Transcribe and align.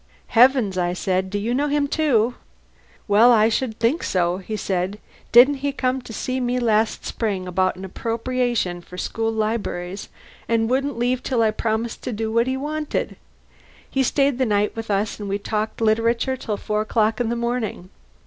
"Heavens!" 0.29 0.79
I 0.79 0.93
said. 0.93 1.29
"Do 1.29 1.37
you 1.37 1.53
know 1.53 1.67
him, 1.67 1.87
too?" 1.87 2.33
"Well, 3.07 3.31
I 3.31 3.49
should 3.49 3.77
think 3.79 4.01
so," 4.01 4.37
he 4.37 4.57
said. 4.57 4.97
"Didn't 5.31 5.57
he 5.61 5.71
come 5.71 6.01
to 6.01 6.11
see 6.11 6.39
me 6.39 6.59
last 6.59 7.05
spring 7.05 7.47
about 7.47 7.75
an 7.75 7.85
appropriation 7.85 8.81
for 8.81 8.97
school 8.97 9.31
libraries, 9.31 10.09
and 10.49 10.67
wouldn't 10.71 10.97
leave 10.97 11.21
till 11.21 11.43
I'd 11.43 11.57
promised 11.57 12.01
to 12.05 12.11
do 12.11 12.31
what 12.31 12.47
he 12.47 12.57
wanted! 12.57 13.15
He 13.87 14.01
stayed 14.01 14.39
the 14.39 14.45
night 14.47 14.75
with 14.75 14.89
us 14.89 15.19
and 15.19 15.29
we 15.29 15.37
talked 15.37 15.79
literature 15.81 16.35
till 16.35 16.57
four 16.57 16.81
o'clock 16.81 17.21
in 17.21 17.29
the 17.29 17.35
morning. 17.35 17.91